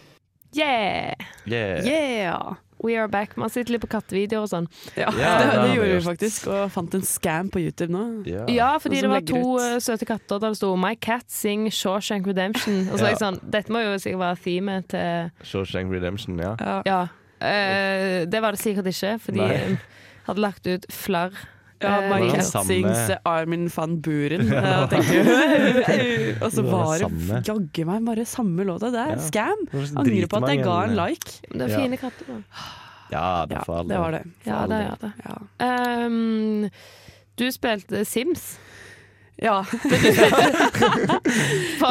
[0.52, 1.14] Yeah!
[1.44, 1.82] Yeah.
[1.84, 2.54] Yeah!
[2.84, 3.36] We are back.
[3.36, 4.66] Man sitter litt på kattevideoer og sånn.
[4.98, 8.02] Ja, Ja, det, det det gjorde vi faktisk, og fant en scam på YouTube nå.
[8.26, 8.44] Ja.
[8.50, 9.62] Ja, fordi det var to ut.
[9.62, 12.90] eh, søte katter der det sto 'My cat sing Shawshank Redemption'.
[12.92, 13.10] Og så ja.
[13.14, 16.54] jeg sånn Dette må jo sikkert være themet til Shawshank Redemption, ja.
[16.60, 16.78] Ja.
[16.86, 17.00] Ja.
[17.42, 19.50] Uh, det var det sikkert ikke, fordi Nei.
[19.50, 19.78] jeg
[20.28, 21.34] hadde lagt ut flere.
[21.82, 24.46] Ja, eh, My Cat sings Armin van Buren.
[24.52, 24.86] Ja.
[24.90, 25.32] tenker du.
[26.44, 28.90] Og så var var det jaggu meg bare samme låta.
[28.94, 29.20] Det er Ja.
[29.28, 29.66] scam.
[29.72, 31.36] Var Angrer på at jeg ga en like.
[31.52, 32.40] Det er fine katter, da.
[33.12, 34.22] Ja, det, Ja, det var det.
[34.42, 35.12] For Ja, det er det.
[35.26, 36.06] Ja.
[36.06, 36.70] Um,
[37.36, 38.58] du spilte Sims.
[39.40, 39.64] Ja.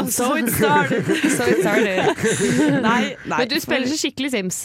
[0.10, 1.06] So it started.
[1.06, 2.82] So it started.
[2.82, 3.38] Nei, nei.
[3.38, 4.60] Men du spiller ikke skikkelig Sims.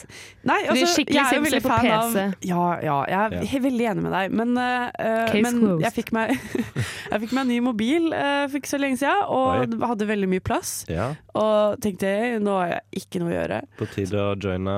[0.47, 2.23] Nei, altså, skikkelig jeg er jo Sims veldig på fan PC.
[2.27, 3.61] Av, ja, ja, jeg er Ja.
[3.67, 4.37] veldig enig med deg.
[4.41, 6.35] Men, uh, men jeg, fikk meg,
[7.13, 9.81] jeg fikk meg en ny mobil uh, for ikke så lenge siden, og Oi.
[9.87, 10.75] hadde veldig mye plass.
[10.91, 13.61] Ja, Og tenkte nå har jeg ikke noe å gjøre.
[13.81, 14.77] på tide å joine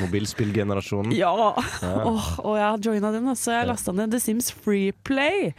[0.00, 1.12] mobilspillgenerasjonen.
[1.20, 1.32] Ja!
[1.82, 1.90] Ja.
[2.06, 3.68] Oh, og jeg har joina den, så jeg Ja.
[3.72, 5.52] lasta ned The Sims Freeplay.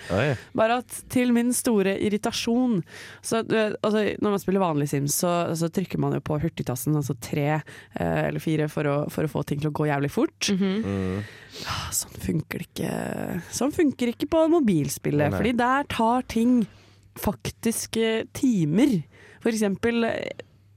[0.57, 2.81] Bare at til min store irritasjon
[3.21, 7.15] så, altså, Når man spiller vanlig Sims, så, så trykker man jo på hurtigtassen, altså
[7.21, 10.51] tre eh, eller fire, for å, for å få ting til å gå jævlig fort.
[10.51, 10.75] Mhm.
[10.85, 11.23] Mm.
[11.67, 12.91] Ah, Sånn funker det ikke
[13.51, 15.37] Sånn funker ikke på mobilspillet, Nei.
[15.39, 16.61] fordi der tar ting
[17.19, 19.01] faktisk eh, timer.
[19.43, 20.05] For eksempel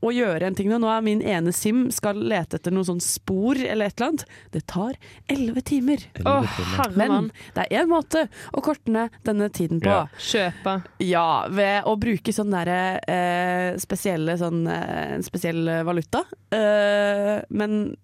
[0.05, 0.79] å gjøre en ting nå.
[0.83, 4.27] Nå er min ene sim skal lete etter noen sånn spor eller et eller annet.
[4.55, 4.99] Det tar
[5.31, 6.05] elleve timer.
[6.25, 9.91] Åh, herre Men det er én måte å korte ned denne tiden på.
[9.91, 10.05] Ja.
[10.19, 10.77] Kjøpe.
[11.05, 16.25] Ja, ved å bruke sånn derre eh, spesielle sånn eh, spesiell valuta.
[16.55, 17.95] Eh, men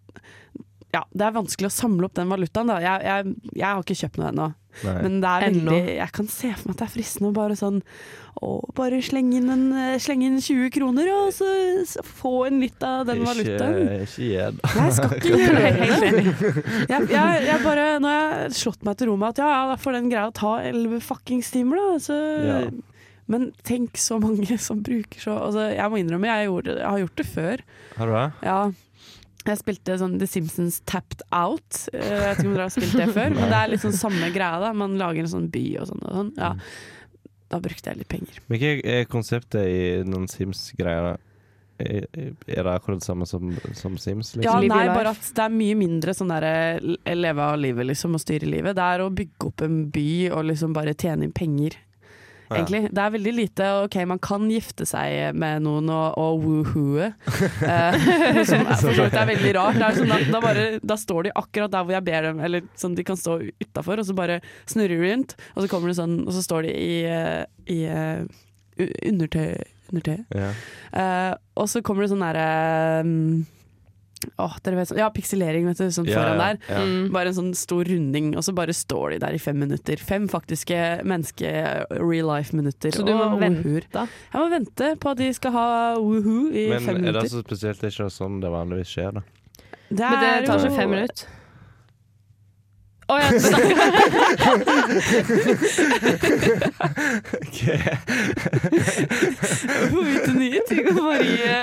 [0.95, 2.81] ja, det er vanskelig å samle opp den valutaen, da.
[2.83, 4.49] Jeg, jeg, jeg har ikke kjøpt noe ennå.
[4.87, 7.57] Men det er veldig Jeg kan se for meg at det er fristende å bare
[7.59, 7.81] sånn
[8.41, 11.49] å, bare slenge inn, en, eh, slenge inn 20 kroner, og så,
[11.91, 13.81] så få inn litt av den Ikke, valutaen.
[14.07, 14.71] ikke gjør det.
[14.79, 16.21] Jeg skal ikke gjøre det.
[16.93, 19.65] Jeg, jeg, jeg bare, nå har jeg slått meg til ro med at ja, ja,
[19.73, 21.99] da får den greia ta 11 fuckings timer, da.
[22.07, 22.61] Så, Ja.
[23.31, 27.03] Men tenk så mange som bruker så altså, Jeg må innrømme, jeg, gjorde, jeg har
[27.05, 27.61] gjort det før.
[27.99, 28.25] Har du det?
[28.49, 28.57] Ja.
[29.47, 31.87] Jeg spilte sånn The Simpsons Tapped Out.
[31.95, 33.97] Eh, Jeg vet ikke om dere har spilt det før, men det er litt sånn
[33.97, 34.61] samme greia.
[34.61, 36.03] da Man lager en sånn by og sånn.
[36.05, 36.33] Og sånn.
[36.37, 36.53] Ja.
[37.51, 38.37] Da brukte jeg litt penger.
[38.53, 41.17] Men hva er konseptet i noen Sims-greier?
[41.81, 42.05] Er
[42.45, 44.35] det akkurat det samme som, som Sims?
[44.37, 44.69] Ja, Liksom?
[44.69, 48.15] Ja, nei, bare at det er mye mindre sånn der eh, leve av livet, liksom,
[48.19, 48.77] og styre livet.
[48.77, 51.79] Det er å bygge opp en by og liksom bare tjene inn penger.
[52.51, 52.81] Egentlig.
[52.91, 57.11] Det er veldig lite OK, man kan gifte seg med noen og, og woohooe.
[57.63, 59.79] uh, som for så vidt er veldig rart.
[59.79, 62.67] Det er sånn da, bare, da står de akkurat der hvor jeg ber dem, eller
[62.81, 65.99] sånn de kan stå utafor, og så bare snurrer de rundt, og så kommer de
[66.01, 68.27] sånn, og så står de i, eh, i uh,
[69.13, 69.55] undertøy.
[69.93, 70.19] undertøy.
[70.35, 70.51] Ja.
[70.91, 72.51] Uh, og så kommer det sånn derre
[73.07, 73.47] um,
[74.39, 76.59] Åh, dere vet sånn Ja, pikselering, vet du, sånn Ja, foran ja, der.
[76.69, 76.81] ja.
[76.85, 77.11] Mm.
[77.15, 79.97] Bare en sånn stor runding, og så bare står de der i fem minutter.
[79.97, 80.77] Fem faktiske
[81.09, 81.51] menneske
[81.97, 82.93] real life-minutter.
[82.93, 83.87] Så du må og vente, woohooer.
[83.93, 84.07] da?
[84.33, 87.29] Jeg må vente på at de skal ha woohoo i Men fem er det minutter.
[87.33, 87.81] så spesielt?
[87.81, 89.23] Det er ikke sånn det vanligvis skjer, da?
[89.91, 91.27] Det Men det er tar jo- fem minutter.
[93.11, 93.41] Å ja, men-
[100.05, 101.63] vite nye ting om Marie.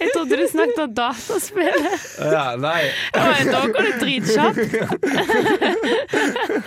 [0.00, 1.74] jeg trodde du snakket om dataspill.
[2.18, 2.90] Ja, nei.
[3.14, 4.58] Da går det dritkjapt.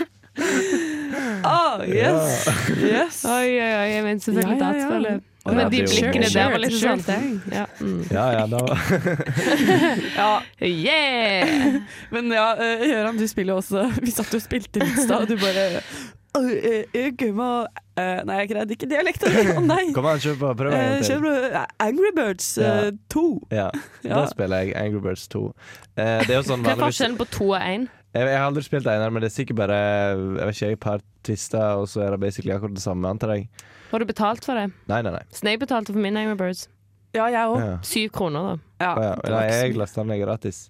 [1.45, 2.47] Ah, yes.
[2.81, 3.25] yes.
[3.25, 3.87] Oi, oi, oi.
[3.93, 5.19] Jeg mente selvfølgelig Ja, ja, ja.
[5.47, 7.03] Men de det jo- blikkene der var litt sånn
[7.53, 7.65] ja.
[7.79, 8.01] Mm.
[8.11, 8.59] Ja, ja, da
[10.19, 11.79] Ja, Yeah!
[12.11, 15.21] men ja, eh, Gøran, du spiller jo også Vi satt og spilte litt i stad,
[15.23, 15.81] og du bare
[16.37, 19.33] «Oi, eh, eh, Nei, jeg greide ikke dialekten.
[19.55, 19.87] oh, nei!
[19.95, 20.51] Kom an, kjør på.
[20.59, 21.55] Prøv en gang til.
[21.81, 23.23] Angry Birds eh, 2?
[23.51, 23.69] Ja,
[24.03, 24.19] Ja.
[24.19, 25.41] da spiller jeg Angry Birds 2.
[25.47, 25.53] Uh,
[25.97, 27.87] det er jo sånn Hva er forskjellen på 2 og én?
[28.15, 30.83] Jeg, jeg har aldri spilt Einar, men det er sikkert bare Jeg vet ikke, et
[30.83, 33.49] par twister, og så er det basically akkurat det samme, antar jeg.
[33.91, 34.71] Har du betalt for det?
[34.89, 35.23] Nei, nei, nei.
[35.35, 36.67] Snake betalte for min Angry Birds.
[37.15, 37.59] Ja, jeg òg.
[37.63, 37.75] Ja.
[37.87, 38.55] Syv kroner, da.
[38.83, 39.13] Ja, ja.
[39.31, 40.67] Nei, jeg lasta den ned gratis.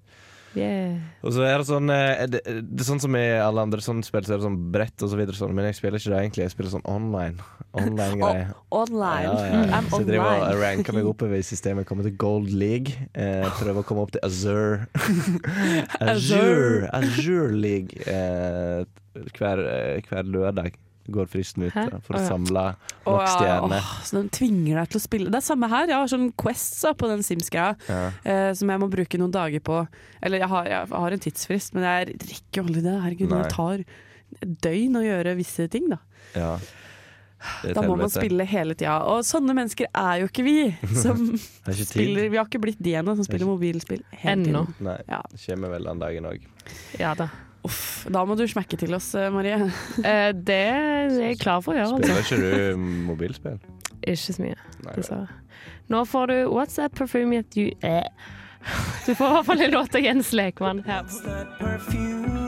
[0.58, 0.96] Yeah.
[1.22, 4.06] Og så er det sånn eh, det, det er sånn som i alle andre sånne
[4.06, 6.22] spill, så er det sånn brett og så videre, sånn, men jeg spiller ikke det
[6.24, 6.48] egentlig.
[6.48, 7.43] Jeg spiller sånn online.
[7.78, 8.56] Online-greier.
[8.82, 9.28] Online.
[9.28, 9.78] Ja, ja, ja.
[9.78, 11.88] I'm Så jeg driver og ranker meg oppover i systemet.
[11.89, 12.98] Kommer til Gold League.
[13.13, 14.88] Eh, prøver å komme opp til Azure.
[16.02, 18.02] Azure, Azure League.
[18.10, 18.84] Eh,
[19.38, 20.76] hver, eh, hver lørdag
[21.12, 21.86] går fristen ut Hæ?
[22.06, 22.63] for Å, samle
[23.06, 23.80] Å, nok stjerner.
[23.86, 25.30] Oh, så den tvinger deg til å spille.
[25.32, 25.88] Det er samme her.
[25.88, 28.12] Jeg har sånn Quests da, på den Sims-greia Ja.
[28.24, 29.88] eh, som jeg må bruke noen dager på.
[30.22, 32.98] Eller jeg har, jeg har en tidsfrist, men jeg rekker jo aldri det.
[33.06, 33.43] Herregud, Nei.
[33.43, 33.86] det tar
[34.67, 35.98] døgn å gjøre visse ting, da.
[36.36, 36.58] Ja.
[37.63, 38.96] Da må man spille hele tida.
[39.13, 40.56] Og sånne mennesker er jo ikke vi.
[41.04, 44.63] Som ikke spiller, vi har ikke blitt de ennå som spiller mobilspill hele Ennå.
[44.65, 44.88] tiden.
[44.89, 45.22] Nei, Ja.
[45.32, 46.48] det kommer vel den dagen òg.
[47.00, 47.30] Ja da.
[47.67, 49.60] Uff, da må du smekke til oss, eh, Marie.
[50.08, 52.39] Eh, det er jeg klar for å gjøre, Spiller altså.
[52.39, 53.60] ikke du mobilspill?
[54.08, 55.39] Ikke så mye, Nei, dessverre.
[55.91, 58.08] Nå får du What's That Perfume Yet You eh.
[59.06, 62.45] Du får i hvert fall en låt av Jens Lekmann her.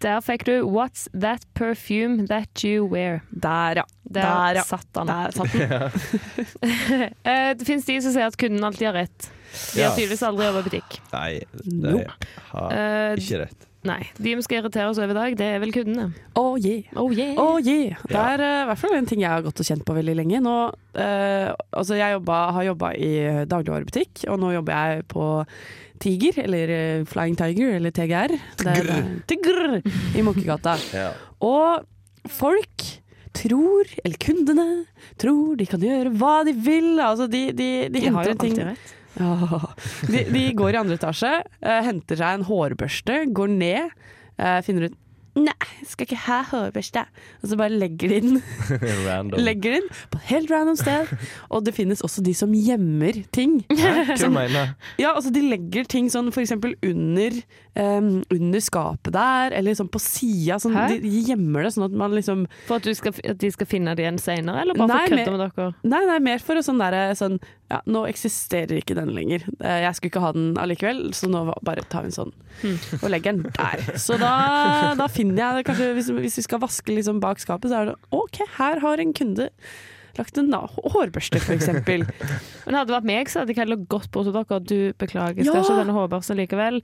[0.00, 3.20] Der fikk du What's That Perfume That You Wear.
[3.30, 3.84] Der, ja.
[4.08, 4.62] Der, Der, ja.
[4.64, 5.06] satt han.
[5.06, 7.10] Der satt den.
[7.24, 9.28] Eh, det finnes de som sier at kunden alltid har rett.
[9.74, 11.00] De har tydeligvis aldri jobbet i butikk.
[11.12, 11.98] Nei, de
[12.52, 13.66] har Eh, ikke rett.
[13.84, 14.00] nei.
[14.16, 16.08] De vi skal irritere oss over i dag, det er vel kundene.
[16.38, 16.82] Oh yeah.
[16.96, 17.34] Oh yeah.
[17.40, 17.96] Oh yeah.
[18.08, 20.16] Det er i i hvert fall en ting jeg har gått og kjent på veldig
[20.20, 20.40] lenge.
[20.44, 20.56] Nå,
[20.96, 23.12] uh, altså jeg jobba, har jobba i
[23.50, 25.28] dagligvarebutikk, og nå jobber jeg på
[26.00, 28.34] Tiger, eller eh, Flying Tiger, eller TGR.
[28.64, 29.80] Der, er- Tigr!
[30.16, 30.76] I Munkegata.
[30.96, 31.10] Ja.
[31.44, 31.86] Og
[32.28, 32.86] folk
[33.36, 34.64] tror, eller kundene,
[35.20, 36.94] tror de kan gjøre hva de vil.
[37.00, 39.60] Altså de, de, de, De henter en ting ja.
[40.08, 41.30] de, de går i andre etasje,
[41.64, 43.94] uh, henter seg en hårbørste, går ned,
[44.40, 44.98] uh, finner ut
[45.38, 45.54] Nei,
[45.86, 47.04] skal ikke ha hårbørste.
[47.42, 48.40] Og så bare legger de den
[49.06, 49.38] Random.
[49.38, 51.12] Legger den på et helt random sted.
[51.54, 53.60] Og det finnes også de som gjemmer ting.
[53.70, 57.38] Hva du mener Ja, altså De legger ting sånn for eksempel under,
[57.78, 60.58] em, under skapet der, eller liksom på sida.
[60.62, 63.68] Sånn, de, gjemmer det sånn at man liksom For at, du skal, at de skal
[63.70, 65.68] finne det igjen senere, eller bare Nei, for å kødde med dere?
[65.94, 67.38] Nei, nei, mer for å sånn derre sånn
[67.70, 69.44] Ja, nå eksisterer ikke den lenger.
[69.60, 72.34] Eh, Jeg skulle ikke ha den allikevel, så nå bare tar vi en sånn
[73.00, 73.84] og legger den der.
[74.02, 74.32] Så da,
[74.98, 77.92] da finner jeg det kanskje Hvis, hvis vi skal vaske liksom bak skapet, så er
[77.92, 79.50] det OK, her har en kunde
[80.18, 82.02] lagt en hårbørste, eksempel.
[82.66, 84.58] Men hadde det vært meg, så hadde jeg heller gått bort til dere.
[84.66, 85.62] Du beklager, skal Ja.
[85.62, 86.80] ikke denne hårbørsten likevel.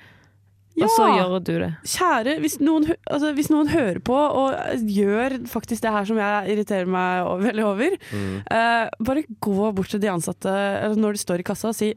[0.76, 0.86] Ja.
[0.86, 1.70] Og så gjør du det.
[1.88, 6.52] Kjære, hvis noen, altså, hvis noen hører på og gjør faktisk det her som jeg
[6.52, 11.40] irriterer meg veldig over, eh, bare gå bort til de ansatte eller når de står
[11.40, 11.94] i kassa og si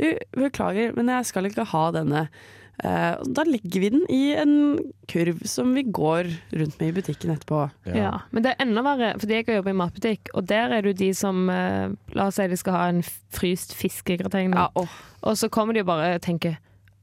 [0.00, 2.26] du, beklager, men jeg skal ikke ha denne.
[2.82, 4.54] Eh, da legger vi den i en
[5.12, 7.66] kurv som vi går rundt med i butikken etterpå.
[7.92, 8.16] Ja.
[8.32, 10.94] Men det er enda verre, fordi jeg har jobbet i matbutikk, og der er det
[10.94, 14.56] jo de som eh, La oss si de skal ha en fryst fiskegrateng.
[14.56, 16.56] Ja, og så kommer de og bare tenker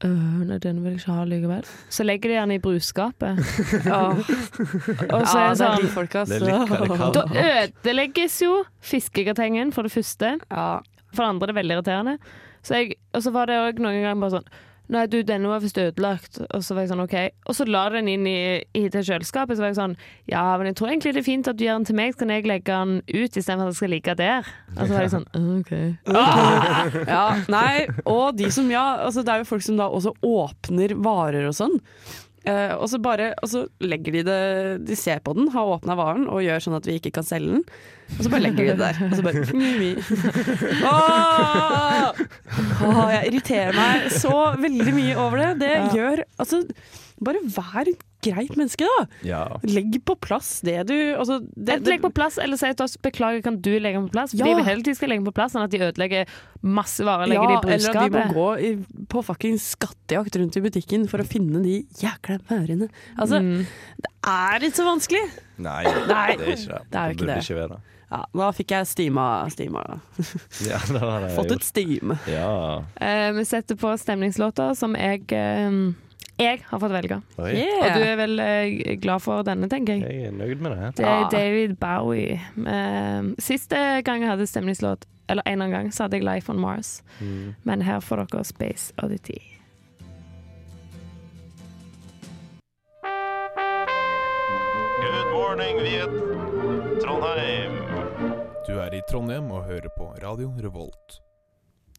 [0.05, 1.65] «Øh, nei, den vil jeg ikke ha likevel.
[1.91, 3.41] Så legger de den i brusskapet.
[3.89, 4.13] Ja.
[4.15, 7.11] Og så ja, er det det er de sånn folka, Det er litt det.
[7.17, 10.37] Da ødelegges jo fiskegratengen, for det første.
[10.51, 10.69] Ja.
[11.11, 12.17] For det andre er det veldig irriterende.
[12.63, 14.49] Så jeg, og så var det òg noen ganger bare sånn
[14.89, 16.39] Nei, du, denne var visst ødelagt.
[16.49, 17.15] Og så var jeg sånn, OK.
[17.45, 18.39] Og så la den inn i,
[18.73, 19.57] i det kjøleskapet.
[19.57, 19.93] Så var jeg sånn
[20.31, 22.23] Ja, men jeg tror egentlig det er fint at du gjør den til meg, så
[22.23, 24.49] kan jeg legge den ut istedenfor at den skal ligge der.
[24.75, 25.27] Og så var jeg sånn
[25.59, 25.73] OK.
[27.05, 27.73] Ja, nei,
[28.09, 31.55] og de som ja, altså det er jo folk som da også åpner varer og
[31.57, 31.77] sånn.
[32.49, 34.37] Eh, og så bare og så legger de det
[34.87, 37.57] De ser på den, har åpna varen og gjør sånn at vi ikke kan selge
[37.59, 37.63] den.
[38.17, 38.95] Og så bare legger de det der.
[39.09, 39.43] Og så bare
[40.89, 42.11] Åh!
[42.87, 45.49] Åh, Jeg irriterer meg så veldig mye over det.
[45.65, 45.87] Det Ja.
[45.95, 46.63] gjør Altså,
[47.21, 49.05] bare vær greit menneske, da.
[49.23, 49.41] Ja.
[49.63, 52.97] Legg på plass det du altså, det, Enten legg på plass, eller si til oss
[53.01, 54.31] beklager, kan du legge den på plass?
[54.35, 54.57] Fordi Ja.
[54.59, 56.25] vi hele tiden skal legge den på plass, sånn at de ødelegger
[56.61, 58.71] masse varer ja, de eller at de må gå i,
[59.07, 62.89] på fucking skattejakt rundt i butikken for å finne de jækla varene.
[63.17, 63.65] Altså, Mm.
[64.03, 65.23] det er ikke så vanskelig!
[65.59, 66.81] Nei, Nei, det er ikke det.
[66.91, 67.37] det er jo ikke det.
[67.43, 67.79] ikke være.
[68.09, 69.83] Ja, da fikk jeg stima, stima.
[70.67, 71.59] Ja, det har jeg Fått gjort.
[71.61, 72.13] ut steam.
[72.27, 72.83] Ja.
[72.99, 75.69] Eh, vi setter på stemningslåter som jeg eh,
[76.39, 77.19] jeg har fått velge.
[77.39, 77.83] Yeah.
[77.83, 80.07] Og du er vel eh, glad for denne, tenker jeg.
[80.07, 80.91] jeg er nøyd med det.
[80.99, 82.39] Det er David Bowie.
[82.55, 86.61] Eh, siste gang jeg hadde stemningslåt, eller en annen gang, så hadde jeg Life on
[86.63, 87.01] Mars.
[87.19, 87.55] Mm.
[87.67, 89.39] Men her får dere Space Oddity.
[94.99, 96.15] Good morning, Viet.
[97.03, 97.75] Trondheim.
[98.67, 101.19] Du er i Trondheim og hører på Radio Revolt.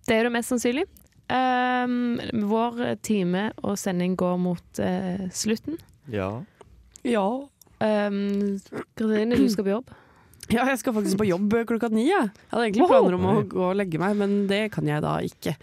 [0.08, 0.88] Det er det mest sannsynlig.
[1.30, 2.18] Um,
[2.50, 5.78] vår time og sending går mot uh, slutten.
[6.10, 6.32] Ja.
[7.06, 7.26] Ja.
[7.80, 8.58] Um,
[8.98, 9.92] Katrine, du skal på jobb.
[10.56, 12.08] ja, jeg skal faktisk på jobb klokka ni.
[12.08, 15.04] Jeg, jeg hadde egentlig planer om å gå og legge meg, men det kan jeg
[15.04, 15.54] da ikke.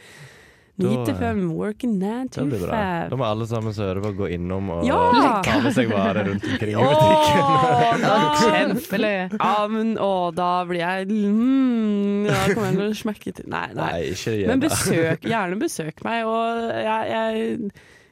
[0.77, 3.09] Ni Da- til fem, working nine to five.
[3.09, 5.41] Da må alle sammen som hører på, gå innom og Ja!
[5.41, 8.01] ta med seg varer rundt omkring i Åh, butikken.
[8.03, 9.23] da, Kjempeløye.
[9.39, 13.65] Ja, men å, da blir jeg mm, Da kommer jeg til å smekke til Nei,
[13.73, 13.91] nei.
[13.91, 17.71] Nei, ikke gjør Men besøk, gjerne besøk meg, og jeg, jeg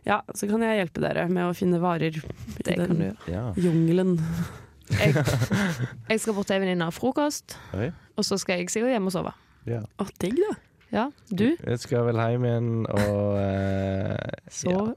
[0.09, 2.21] Ja, så kan jeg hjelpe dere med å finne varer i
[2.65, 3.17] Det kan du den.
[3.29, 3.45] Ja.
[3.57, 4.17] jungelen.
[4.89, 5.15] Jeg,
[6.09, 7.87] jeg skal bort til ei venninne og ha frokost, Oi.
[8.17, 9.31] og så skal jeg sikkert hjem og sove.
[9.65, 9.79] Ja.
[10.01, 10.51] Å, digg, da.
[10.95, 11.49] Ja, du?
[11.59, 14.93] Jeg skal vel hjem igjen og eh, Sove.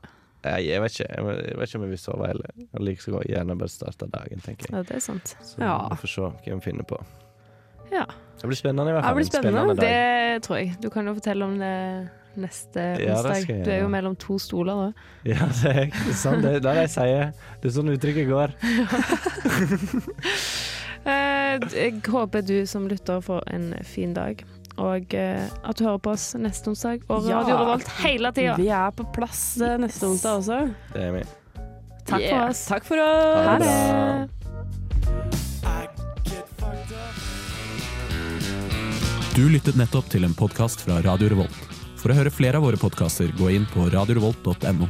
[0.47, 2.51] Jeg, jeg, vet ikke, jeg, vet- jeg vet ikke om jeg vil sove heller.
[2.63, 4.77] Jeg liker så godt gjerne bare starte dagen, tenker jeg.
[4.77, 5.33] Ja, det er sant.
[5.43, 5.73] Så Ja.
[5.91, 7.01] vi får se hva vi finner på.
[7.91, 8.05] Ja.
[8.39, 9.19] Det blir spennende i hvert Det fall.
[9.19, 9.65] blir spennende.
[9.75, 9.83] spennende.
[9.83, 10.77] Det tror jeg.
[10.85, 12.09] Du kan jo fortelle om det
[12.39, 13.49] neste Ja, det onsdag.
[13.51, 14.93] jeg Du er jo mellom to stoler da.
[15.33, 17.33] Ja, det er ikke sånn det, det er det jeg sier.
[17.59, 18.55] Det er sånn uttrykket går.
[21.09, 24.43] Eh, Jeg håper du som lytter får en fin dag,
[24.79, 27.03] og eh, at du hører på oss neste onsdag.
[27.11, 27.41] Og Ja.
[27.43, 28.55] Radio Revolt hele tida.
[28.61, 30.61] Vi er på plass eh, neste onsdag også.
[30.95, 31.25] Det er vi.
[32.09, 32.31] Takk Yeah.
[32.39, 32.65] for oss.
[32.71, 34.29] Takk for Ha det.
[39.37, 41.59] Du lyttet nettopp til en podkast fra Radio Revolt.
[41.99, 44.89] For å høre flere av våre podkaster, gå inn på radiorevolt.no.